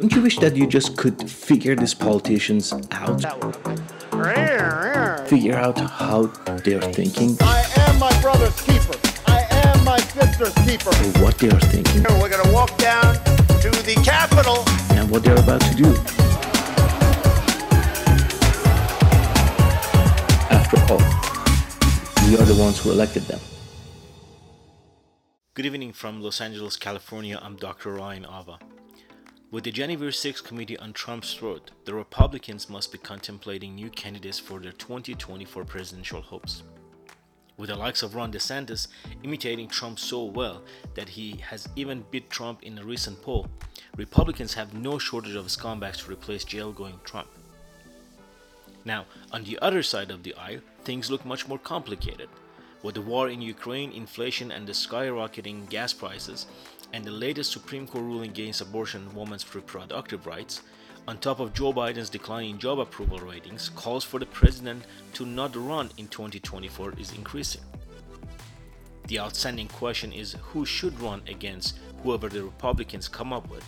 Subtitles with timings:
[0.00, 3.20] Don't you wish that you just could figure these politicians out?
[5.28, 6.22] Figure out how
[6.64, 8.96] they're thinking I am my brother's keeper.
[9.26, 10.88] I am my sister's keeper.
[10.88, 13.12] or what they are thinking We're gonna walk down
[13.60, 14.64] to the Capitol.
[14.96, 15.90] and what they're about to do.
[20.48, 21.02] After all,
[22.26, 23.40] we are the ones who elected them.
[25.52, 27.38] Good evening from Los Angeles, California.
[27.42, 27.90] I'm Dr.
[27.90, 28.58] Rayan Aava.
[29.52, 34.38] With the January 6 committee on Trump's throat, the Republicans must be contemplating new candidates
[34.38, 36.62] for their 2024 presidential hopes.
[37.56, 38.86] With the likes of Ron DeSantis
[39.24, 40.62] imitating Trump so well
[40.94, 43.48] that he has even beat Trump in a recent poll,
[43.96, 47.26] Republicans have no shortage of scumbags to replace jail-going Trump.
[48.84, 52.28] Now, on the other side of the aisle, things look much more complicated.
[52.82, 56.46] With the war in Ukraine, inflation, and the skyrocketing gas prices,
[56.92, 60.62] and the latest Supreme Court ruling against abortion and women's reproductive rights,
[61.06, 65.54] on top of Joe Biden's declining job approval ratings, calls for the president to not
[65.56, 67.62] run in 2024 is increasing.
[69.08, 73.64] The outstanding question is who should run against whoever the Republicans come up with.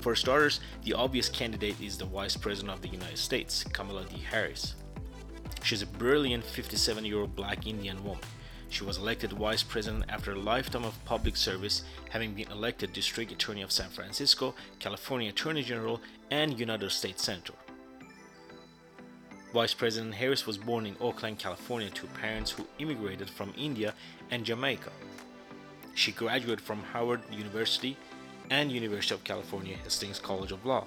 [0.00, 4.16] For starters, the obvious candidate is the Vice President of the United States, Kamala D.
[4.18, 4.76] Harris.
[5.62, 8.24] She's a brilliant 57 year old black Indian woman.
[8.70, 13.32] She was elected vice president after a lifetime of public service, having been elected district
[13.32, 17.54] attorney of San Francisco, California attorney general, and United States senator.
[19.54, 23.94] Vice President Harris was born in Oakland, California to parents who immigrated from India
[24.30, 24.92] and Jamaica.
[25.94, 27.96] She graduated from Howard University
[28.50, 30.86] and University of California Hastings College of Law.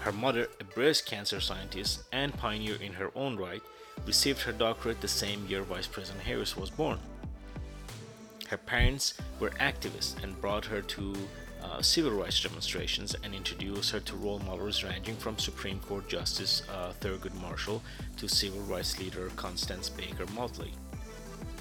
[0.00, 3.62] Her mother, a breast cancer scientist and pioneer in her own right,
[4.06, 6.98] received her doctorate the same year Vice President Harris was born.
[8.48, 11.14] Her parents were activists and brought her to
[11.62, 16.62] uh, civil rights demonstrations and introduced her to role models ranging from Supreme Court Justice
[16.72, 17.82] uh, Thurgood Marshall
[18.16, 20.72] to civil rights leader Constance Baker Motley,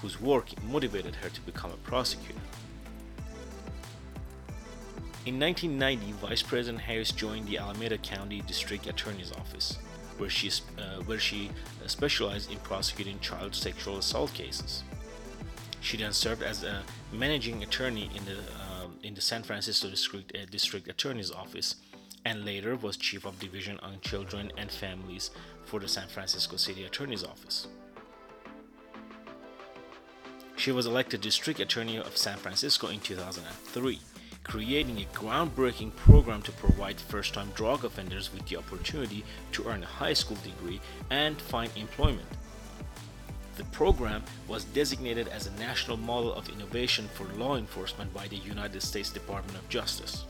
[0.00, 2.40] whose work motivated her to become a prosecutor.
[5.24, 9.78] In 1990, Vice President Harris joined the Alameda County District Attorney's Office,
[10.18, 14.82] where she, uh, where she uh, specialized in prosecuting child sexual assault cases.
[15.80, 20.32] She then served as a managing attorney in the, um, in the San Francisco District,
[20.34, 21.76] uh, District Attorney's Office
[22.24, 25.30] and later was Chief of Division on Children and Families
[25.64, 27.68] for the San Francisco City Attorney's Office.
[30.56, 34.00] She was elected District Attorney of San Francisco in 2003
[34.44, 39.82] creating a groundbreaking program to provide first time drug offenders with the opportunity to earn
[39.82, 40.80] a high school degree
[41.10, 42.26] and find employment.
[43.56, 48.36] The program was designated as a national model of innovation for law enforcement by the
[48.36, 50.24] United States Department of Justice.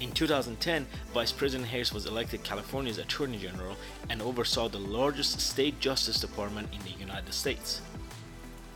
[0.00, 3.76] In 2010, Vice President Harris was elected California's Attorney General
[4.08, 7.82] and oversaw the largest state justice department in the United States.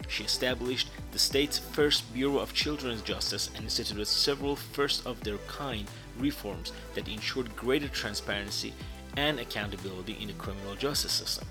[0.08, 5.38] She established the state's first Bureau of Children's Justice and instituted several first of their
[5.48, 5.86] kind
[6.18, 8.72] reforms that ensured greater transparency
[9.16, 11.46] and accountability in the criminal justice system.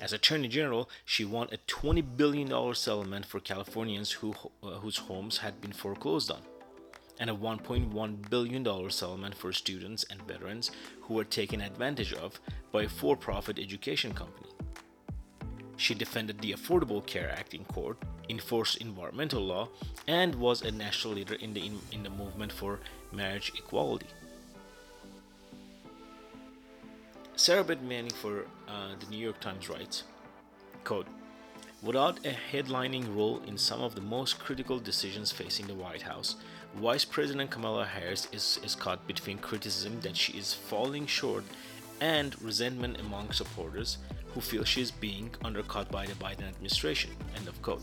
[0.00, 5.38] As Attorney General, she won a $20 billion settlement for Californians who, uh, whose homes
[5.38, 6.40] had been foreclosed on,
[7.18, 10.70] and a $1.1 billion settlement for students and veterans
[11.02, 12.40] who were taken advantage of
[12.72, 14.48] by a for profit education company.
[15.80, 17.96] She defended the Affordable Care Act in court,
[18.28, 19.70] enforced environmental law,
[20.06, 22.80] and was a national leader in the, in, in the movement for
[23.12, 24.08] marriage equality.
[27.34, 30.02] Sarah Beth Manning for uh, the New York Times writes,
[30.84, 31.06] quote,
[31.82, 36.36] Without a headlining role in some of the most critical decisions facing the White House,
[36.74, 41.44] Vice President Kamala Harris is, is caught between criticism that she is falling short
[42.02, 43.96] and resentment among supporters
[44.34, 47.10] who feel she is being undercut by the Biden administration.
[47.36, 47.82] End of quote.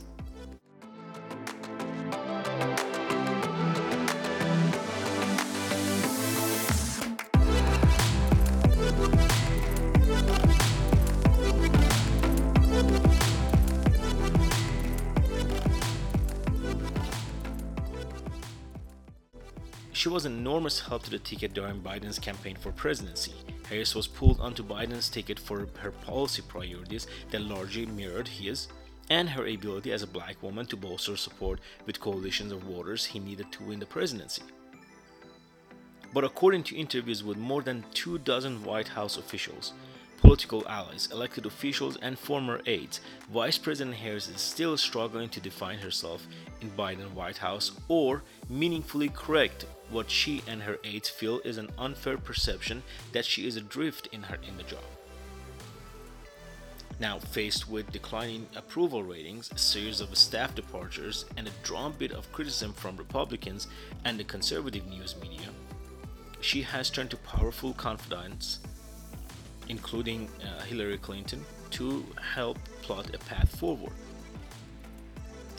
[19.93, 23.33] She was an enormous help to the ticket during Biden's campaign for presidency.
[23.69, 28.67] Harris was pulled onto Biden's ticket for her policy priorities that largely mirrored his,
[29.09, 33.19] and her ability as a black woman to bolster support with coalitions of voters he
[33.19, 34.43] needed to win the presidency.
[36.13, 39.73] But according to interviews with more than two dozen White House officials,
[40.17, 45.79] political allies, elected officials, and former aides, Vice President Harris is still struggling to define
[45.79, 46.25] herself
[46.61, 51.69] in Biden White House or meaningfully correct what she and her aides feel is an
[51.77, 54.83] unfair perception that she is adrift in her the job.
[56.99, 62.31] Now, faced with declining approval ratings, a series of staff departures, and a drumbeat of
[62.31, 63.67] criticism from Republicans
[64.03, 65.49] and the conservative news media,
[66.41, 68.59] she has turned to powerful confidants
[69.69, 73.93] including uh, Hillary Clinton, to help plot a path forward.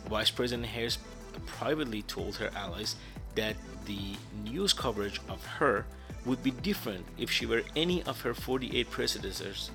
[0.09, 0.99] Vice President Harris
[1.47, 2.97] privately told her allies
[3.39, 3.57] that
[3.87, 5.87] the news coverage of her
[6.27, 9.71] would be different if she were any of her 48 predecessors,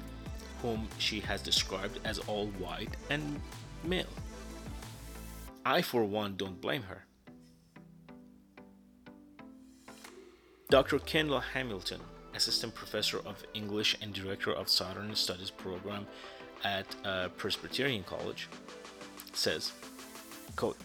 [0.61, 3.39] whom she has described as all white and
[3.83, 4.13] male.
[5.65, 7.05] I, for one, don't blame her.
[10.69, 10.99] Dr.
[10.99, 12.01] Kendra Hamilton
[12.35, 16.05] assistant professor of English and director of Southern Studies program
[16.63, 18.49] at uh, Presbyterian College,
[19.33, 19.71] says,
[20.55, 20.77] quote,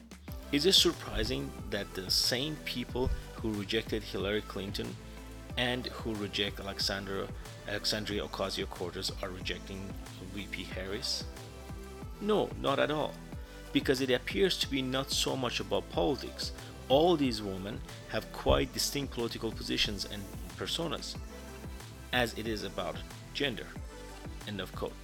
[0.51, 4.97] Is it surprising that the same people who rejected Hillary Clinton
[5.59, 7.29] and who reject Alexandra,
[7.69, 9.79] Alexandria Ocasio-Cortez are rejecting
[10.35, 11.25] VP Harris?
[12.23, 13.13] No, not at all,
[13.75, 16.53] because it appears to be not so much about politics.
[16.89, 17.79] All these women
[18.09, 20.23] have quite distinct political positions and
[20.57, 21.17] personas
[22.15, 22.97] as it is about
[23.35, 23.67] gender.
[24.47, 24.95] End of quote.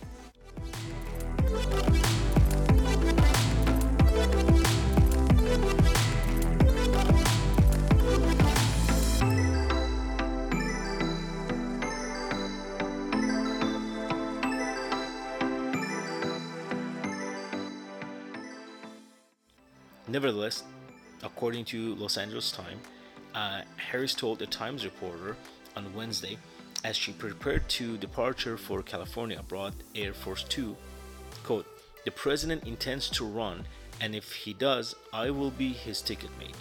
[20.15, 20.63] Nevertheless,
[21.25, 22.87] according to Los Angeles Times,
[23.35, 25.37] uh, Harris told the Times reporter
[25.77, 26.39] on Wednesday
[26.85, 30.77] as she prepared to departure for California abroad Air Force Two,
[31.43, 31.67] quote,
[32.05, 33.67] the president intends to run
[34.01, 36.55] and if he does, I will be his ticket mate.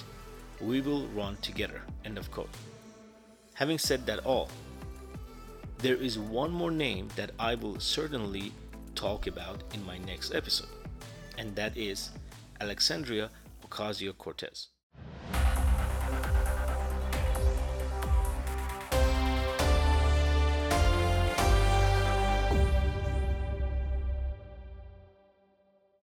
[0.59, 2.49] We will run together, end of quote.
[3.53, 4.49] Having said that all,
[5.77, 8.51] there is one more name that I will certainly
[8.95, 10.73] talk about in my next episode,
[11.37, 12.09] and that is
[12.59, 13.29] Alexandria
[13.73, 14.69] Ocasio Cortez.